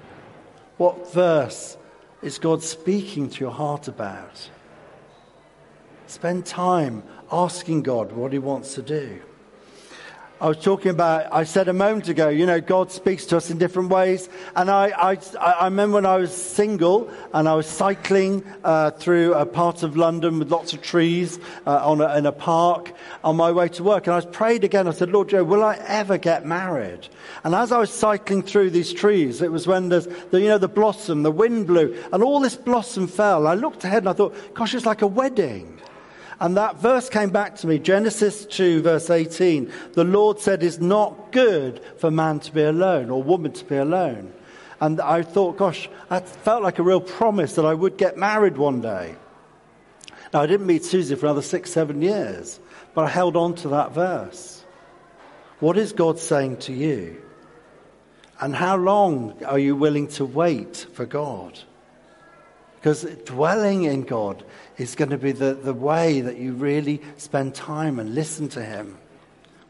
What 0.77 1.11
verse 1.13 1.77
is 2.21 2.39
God 2.39 2.63
speaking 2.63 3.29
to 3.29 3.39
your 3.39 3.51
heart 3.51 3.87
about? 3.87 4.49
Spend 6.07 6.45
time 6.45 7.03
asking 7.31 7.83
God 7.83 8.11
what 8.11 8.31
He 8.31 8.39
wants 8.39 8.75
to 8.75 8.81
do. 8.81 9.21
I 10.41 10.47
was 10.47 10.57
talking 10.57 10.89
about, 10.89 11.31
I 11.31 11.43
said 11.43 11.67
a 11.67 11.73
moment 11.73 12.09
ago, 12.09 12.29
you 12.29 12.47
know, 12.47 12.59
God 12.59 12.91
speaks 12.91 13.27
to 13.27 13.37
us 13.37 13.51
in 13.51 13.59
different 13.59 13.89
ways. 13.89 14.27
And 14.55 14.71
I, 14.71 14.87
I, 14.87 15.17
I 15.39 15.65
remember 15.65 15.97
when 15.97 16.07
I 16.07 16.17
was 16.17 16.35
single 16.35 17.11
and 17.31 17.47
I 17.47 17.53
was 17.53 17.67
cycling 17.67 18.43
uh, 18.63 18.89
through 18.89 19.35
a 19.35 19.45
part 19.45 19.83
of 19.83 19.97
London 19.97 20.39
with 20.39 20.49
lots 20.49 20.73
of 20.73 20.81
trees 20.81 21.37
uh, 21.67 21.87
on 21.87 22.01
a, 22.01 22.17
in 22.17 22.25
a 22.25 22.31
park 22.31 22.91
on 23.23 23.35
my 23.35 23.51
way 23.51 23.69
to 23.69 23.83
work. 23.83 24.07
And 24.07 24.13
I 24.13 24.15
was 24.15 24.25
prayed 24.25 24.63
again. 24.63 24.87
I 24.87 24.91
said, 24.93 25.11
Lord 25.11 25.29
Joe, 25.29 25.43
will 25.43 25.63
I 25.63 25.75
ever 25.85 26.17
get 26.17 26.43
married? 26.43 27.07
And 27.43 27.53
as 27.53 27.71
I 27.71 27.77
was 27.77 27.93
cycling 27.93 28.41
through 28.41 28.71
these 28.71 28.91
trees, 28.91 29.43
it 29.43 29.51
was 29.51 29.67
when 29.67 29.89
there's, 29.89 30.07
the, 30.07 30.41
you 30.41 30.47
know, 30.47 30.57
the 30.57 30.67
blossom, 30.67 31.21
the 31.21 31.29
wind 31.29 31.67
blew, 31.67 31.95
and 32.11 32.23
all 32.23 32.39
this 32.39 32.55
blossom 32.55 33.05
fell. 33.05 33.45
I 33.45 33.53
looked 33.53 33.83
ahead 33.83 33.99
and 33.99 34.09
I 34.09 34.13
thought, 34.13 34.55
gosh, 34.55 34.73
it's 34.73 34.87
like 34.87 35.03
a 35.03 35.07
wedding. 35.07 35.79
And 36.41 36.57
that 36.57 36.77
verse 36.77 37.07
came 37.07 37.29
back 37.29 37.55
to 37.57 37.67
me 37.67 37.77
Genesis 37.77 38.47
2, 38.47 38.81
verse 38.81 39.11
18. 39.11 39.71
The 39.93 40.03
Lord 40.03 40.39
said, 40.39 40.63
It's 40.63 40.79
not 40.79 41.31
good 41.31 41.79
for 41.97 42.09
man 42.09 42.39
to 42.39 42.51
be 42.51 42.63
alone 42.63 43.11
or 43.11 43.21
woman 43.21 43.51
to 43.51 43.63
be 43.63 43.77
alone. 43.77 44.33
And 44.81 44.99
I 44.99 45.21
thought, 45.21 45.57
gosh, 45.57 45.87
that 46.09 46.27
felt 46.27 46.63
like 46.63 46.79
a 46.79 46.83
real 46.83 46.99
promise 46.99 47.53
that 47.55 47.65
I 47.65 47.75
would 47.75 47.95
get 47.95 48.17
married 48.17 48.57
one 48.57 48.81
day. 48.81 49.15
Now, 50.33 50.41
I 50.41 50.47
didn't 50.47 50.65
meet 50.65 50.83
Susie 50.83 51.13
for 51.13 51.27
another 51.27 51.43
six, 51.43 51.71
seven 51.71 52.01
years, 52.01 52.59
but 52.95 53.05
I 53.05 53.09
held 53.09 53.35
on 53.35 53.53
to 53.57 53.67
that 53.69 53.91
verse. 53.91 54.65
What 55.59 55.77
is 55.77 55.93
God 55.93 56.17
saying 56.17 56.57
to 56.57 56.73
you? 56.73 57.21
And 58.39 58.55
how 58.55 58.77
long 58.77 59.35
are 59.45 59.59
you 59.59 59.75
willing 59.75 60.07
to 60.07 60.25
wait 60.25 60.87
for 60.93 61.05
God? 61.05 61.59
Because 62.81 63.03
dwelling 63.25 63.83
in 63.83 64.01
God 64.01 64.43
is 64.77 64.95
going 64.95 65.11
to 65.11 65.17
be 65.17 65.33
the, 65.33 65.53
the 65.53 65.73
way 65.73 66.21
that 66.21 66.37
you 66.37 66.53
really 66.53 66.99
spend 67.15 67.53
time 67.53 67.99
and 67.99 68.15
listen 68.15 68.49
to 68.49 68.63
Him. 68.63 68.97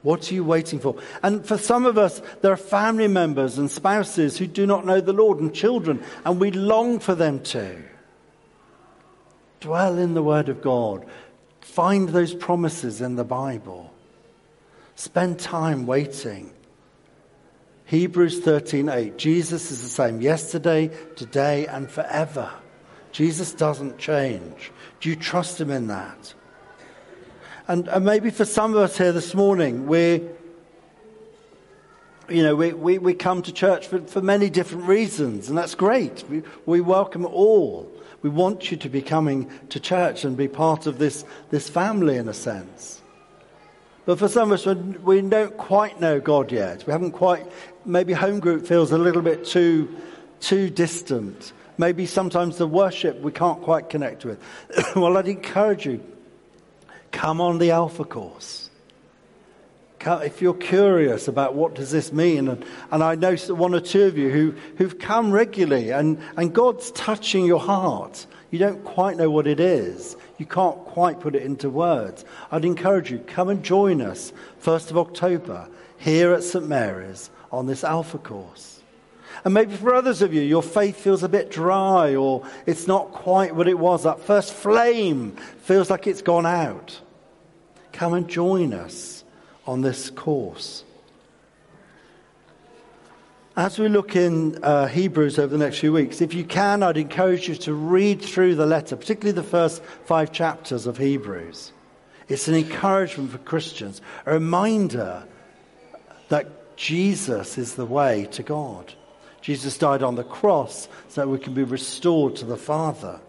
What 0.01 0.31
are 0.31 0.33
you 0.33 0.45
waiting 0.45 0.79
for? 0.79 0.95
And 1.21 1.45
for 1.45 1.57
some 1.57 1.85
of 1.85 1.97
us, 1.97 2.21
there 2.41 2.53
are 2.53 2.57
family 2.57 3.09
members 3.09 3.57
and 3.57 3.69
spouses 3.69 4.37
who 4.37 4.47
do 4.47 4.65
not 4.65 4.85
know 4.85 5.01
the 5.01 5.11
Lord 5.11 5.41
and 5.41 5.53
children, 5.53 6.01
and 6.23 6.39
we 6.39 6.51
long 6.51 6.99
for 6.99 7.13
them 7.13 7.41
to. 7.41 7.83
Dwell 9.59 9.97
in 9.97 10.13
the 10.13 10.23
Word 10.23 10.47
of 10.47 10.61
God. 10.61 11.05
Find 11.59 12.07
those 12.07 12.33
promises 12.33 13.01
in 13.01 13.17
the 13.17 13.25
Bible. 13.25 13.93
Spend 14.95 15.37
time 15.37 15.85
waiting. 15.85 16.53
Hebrews 17.85 18.39
13:8 18.39 19.17
Jesus 19.17 19.69
is 19.69 19.81
the 19.81 19.89
same 19.89 20.21
yesterday, 20.21 20.89
today 21.17 21.67
and 21.67 21.91
forever. 21.91 22.49
Jesus 23.11 23.53
doesn't 23.53 23.97
change. 23.97 24.71
Do 24.99 25.09
you 25.09 25.15
trust 25.15 25.59
him 25.59 25.71
in 25.71 25.87
that? 25.87 26.33
And, 27.67 27.87
and 27.87 28.05
maybe 28.05 28.29
for 28.29 28.45
some 28.45 28.71
of 28.71 28.77
us 28.77 28.97
here 28.97 29.11
this 29.11 29.33
morning, 29.33 29.87
we 29.87 30.21
you 32.31 32.43
know, 32.43 32.55
we, 32.55 32.71
we, 32.71 32.97
we 32.97 33.13
come 33.13 33.41
to 33.41 33.51
church 33.51 33.87
for, 33.87 33.99
for 34.01 34.21
many 34.21 34.49
different 34.49 34.85
reasons, 34.85 35.49
and 35.49 35.57
that's 35.57 35.75
great. 35.75 36.23
We, 36.29 36.43
we 36.65 36.79
welcome 36.79 37.25
all. 37.25 37.91
We 38.21 38.29
want 38.29 38.71
you 38.71 38.77
to 38.77 38.89
be 38.89 39.01
coming 39.01 39.51
to 39.69 39.79
church 39.79 40.23
and 40.23 40.37
be 40.37 40.47
part 40.47 40.85
of 40.87 40.97
this, 40.97 41.25
this 41.49 41.69
family 41.69 42.17
in 42.17 42.29
a 42.29 42.33
sense. 42.33 43.01
But 44.05 44.19
for 44.19 44.27
some 44.27 44.51
of 44.51 44.65
us, 44.65 44.75
we 45.03 45.21
don't 45.21 45.57
quite 45.57 45.99
know 45.99 46.19
God 46.19 46.51
yet. 46.51 46.85
We 46.87 46.93
haven't 46.93 47.11
quite, 47.11 47.45
maybe 47.85 48.13
home 48.13 48.39
group 48.39 48.65
feels 48.65 48.91
a 48.91 48.97
little 48.97 49.21
bit 49.21 49.45
too, 49.45 49.95
too 50.39 50.69
distant. 50.69 51.53
Maybe 51.81 52.05
sometimes 52.05 52.57
the 52.57 52.67
worship 52.67 53.21
we 53.21 53.31
can't 53.31 53.59
quite 53.59 53.89
connect 53.89 54.23
with. 54.23 54.39
well, 54.95 55.17
I'd 55.17 55.27
encourage 55.27 55.87
you, 55.87 55.99
come 57.11 57.41
on 57.41 57.57
the 57.57 57.71
Alpha 57.71 58.03
course. 58.03 58.69
If 59.99 60.43
you're 60.43 60.53
curious 60.53 61.27
about 61.27 61.55
what 61.55 61.73
does 61.73 61.89
this 61.89 62.13
mean, 62.13 62.49
and, 62.49 62.63
and 62.91 63.03
I 63.03 63.15
know 63.15 63.35
one 63.47 63.73
or 63.73 63.79
two 63.79 64.03
of 64.03 64.15
you 64.15 64.29
who, 64.29 64.53
who've 64.77 64.99
come 64.99 65.31
regularly 65.31 65.89
and, 65.89 66.19
and 66.37 66.53
God's 66.53 66.91
touching 66.91 67.47
your 67.47 67.59
heart, 67.59 68.27
you 68.51 68.59
don't 68.59 68.83
quite 68.83 69.17
know 69.17 69.31
what 69.31 69.47
it 69.47 69.59
is. 69.59 70.15
You 70.37 70.45
can't 70.45 70.77
quite 70.85 71.19
put 71.19 71.33
it 71.33 71.41
into 71.41 71.71
words. 71.71 72.25
I'd 72.51 72.63
encourage 72.63 73.09
you, 73.09 73.17
come 73.17 73.49
and 73.49 73.63
join 73.63 74.03
us 74.03 74.33
1st 74.61 74.91
of 74.91 74.99
October 74.99 75.67
here 75.97 76.31
at 76.31 76.43
St. 76.43 76.67
Mary's 76.67 77.31
on 77.51 77.65
this 77.65 77.83
Alpha 77.83 78.19
course. 78.19 78.70
And 79.43 79.53
maybe 79.53 79.75
for 79.75 79.93
others 79.93 80.21
of 80.21 80.33
you, 80.33 80.41
your 80.41 80.61
faith 80.61 80.97
feels 80.97 81.23
a 81.23 81.29
bit 81.29 81.49
dry 81.49 82.15
or 82.15 82.45
it's 82.65 82.87
not 82.87 83.11
quite 83.11 83.55
what 83.55 83.67
it 83.67 83.77
was. 83.77 84.03
That 84.03 84.19
first 84.19 84.53
flame 84.53 85.31
feels 85.61 85.89
like 85.89 86.05
it's 86.05 86.21
gone 86.21 86.45
out. 86.45 86.99
Come 87.91 88.13
and 88.13 88.27
join 88.27 88.73
us 88.73 89.23
on 89.65 89.81
this 89.81 90.09
course. 90.09 90.83
As 93.57 93.77
we 93.77 93.89
look 93.89 94.15
in 94.15 94.63
uh, 94.63 94.87
Hebrews 94.87 95.37
over 95.37 95.47
the 95.47 95.63
next 95.63 95.79
few 95.79 95.91
weeks, 95.91 96.21
if 96.21 96.33
you 96.33 96.45
can, 96.45 96.83
I'd 96.83 96.95
encourage 96.95 97.49
you 97.49 97.55
to 97.55 97.73
read 97.73 98.21
through 98.21 98.55
the 98.55 98.65
letter, 98.65 98.95
particularly 98.95 99.33
the 99.33 99.43
first 99.43 99.83
five 100.05 100.31
chapters 100.31 100.87
of 100.87 100.97
Hebrews. 100.97 101.73
It's 102.29 102.47
an 102.47 102.55
encouragement 102.55 103.31
for 103.31 103.39
Christians, 103.39 104.01
a 104.25 104.33
reminder 104.33 105.25
that 106.29 106.77
Jesus 106.77 107.57
is 107.57 107.75
the 107.75 107.85
way 107.85 108.25
to 108.31 108.41
God. 108.41 108.93
Jesus 109.41 109.77
died 109.77 110.03
on 110.03 110.15
the 110.15 110.23
cross 110.23 110.87
so 111.07 111.27
we 111.27 111.39
can 111.39 111.53
be 111.53 111.63
restored 111.63 112.35
to 112.37 112.45
the 112.45 112.57
Father. 112.57 113.19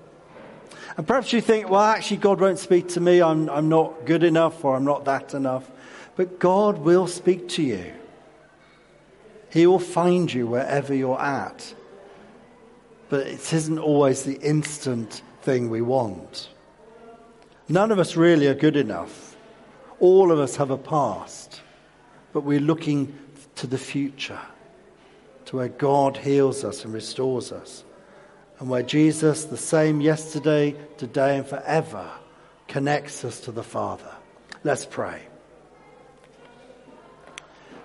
And 0.96 1.06
perhaps 1.06 1.32
you 1.32 1.40
think, 1.40 1.70
well, 1.70 1.80
actually, 1.80 2.18
God 2.18 2.40
won't 2.40 2.58
speak 2.58 2.88
to 2.90 3.00
me. 3.00 3.22
I'm, 3.22 3.48
I'm 3.48 3.68
not 3.68 4.04
good 4.04 4.22
enough 4.22 4.64
or 4.64 4.76
I'm 4.76 4.84
not 4.84 5.06
that 5.06 5.32
enough. 5.32 5.70
But 6.16 6.38
God 6.38 6.78
will 6.78 7.06
speak 7.06 7.48
to 7.50 7.62
you. 7.62 7.94
He 9.50 9.66
will 9.66 9.78
find 9.78 10.32
you 10.32 10.46
wherever 10.46 10.94
you're 10.94 11.20
at. 11.20 11.74
But 13.08 13.26
it 13.26 13.52
isn't 13.52 13.78
always 13.78 14.24
the 14.24 14.38
instant 14.40 15.22
thing 15.42 15.70
we 15.70 15.82
want. 15.82 16.50
None 17.68 17.90
of 17.90 17.98
us 17.98 18.16
really 18.16 18.46
are 18.48 18.54
good 18.54 18.76
enough. 18.76 19.36
All 20.00 20.32
of 20.32 20.38
us 20.38 20.56
have 20.56 20.70
a 20.70 20.78
past, 20.78 21.62
but 22.32 22.44
we're 22.44 22.60
looking 22.60 23.16
to 23.56 23.66
the 23.66 23.78
future, 23.78 24.40
to 25.52 25.56
where 25.58 25.68
God 25.68 26.16
heals 26.16 26.64
us 26.64 26.82
and 26.82 26.94
restores 26.94 27.52
us, 27.52 27.84
and 28.58 28.70
where 28.70 28.82
Jesus, 28.82 29.44
the 29.44 29.58
same 29.58 30.00
yesterday, 30.00 30.74
today, 30.96 31.36
and 31.36 31.46
forever, 31.46 32.10
connects 32.68 33.22
us 33.22 33.38
to 33.40 33.52
the 33.52 33.62
Father. 33.62 34.10
Let's 34.64 34.86
pray. 34.86 35.20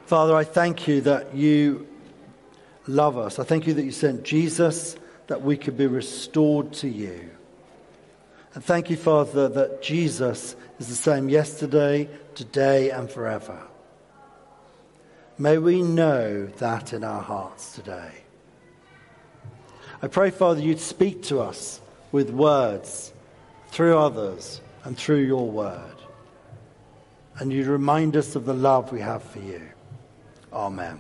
Father, 0.06 0.34
I 0.34 0.46
thank 0.46 0.88
you 0.88 1.02
that 1.02 1.36
you 1.36 1.86
love 2.88 3.18
us. 3.18 3.38
I 3.38 3.44
thank 3.44 3.68
you 3.68 3.74
that 3.74 3.84
you 3.84 3.92
sent 3.92 4.24
Jesus 4.24 4.96
that 5.28 5.42
we 5.42 5.58
could 5.58 5.76
be 5.76 5.88
restored 5.88 6.72
to 6.72 6.88
you. 6.88 7.30
And 8.54 8.64
thank 8.64 8.90
you, 8.90 8.96
Father, 8.96 9.50
that 9.50 9.82
Jesus 9.82 10.56
is 10.80 10.88
the 10.88 10.96
same 10.96 11.28
yesterday, 11.28 12.08
today, 12.34 12.92
and 12.92 13.12
forever. 13.12 13.62
May 15.40 15.60
we 15.60 15.84
know 15.84 16.48
that 16.58 16.94
in 16.94 17.04
our 17.04 17.22
hearts 17.22 17.76
today. 17.76 18.12
I 20.02 20.08
pray, 20.08 20.32
Father, 20.32 20.62
you'd 20.62 20.80
speak 20.80 21.24
to 21.24 21.42
us 21.42 21.80
with 22.12 22.32
words, 22.32 23.14
through 23.70 23.98
others, 23.98 24.62
and 24.84 24.98
through 24.98 25.22
your 25.22 25.50
word. 25.50 25.96
And 27.40 27.54
you'd 27.54 27.68
remind 27.68 28.16
us 28.16 28.36
of 28.36 28.46
the 28.46 28.54
love 28.54 28.92
we 28.92 29.00
have 29.02 29.22
for 29.22 29.40
you. 29.40 29.62
Amen. 30.52 31.00